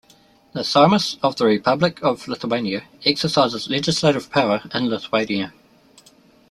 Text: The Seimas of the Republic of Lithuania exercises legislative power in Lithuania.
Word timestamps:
The 0.53 0.61
Seimas 0.61 1.19
of 1.21 1.35
the 1.35 1.45
Republic 1.45 2.01
of 2.01 2.27
Lithuania 2.27 2.85
exercises 3.05 3.69
legislative 3.69 4.31
power 4.31 4.63
in 4.73 4.89
Lithuania. 4.89 5.53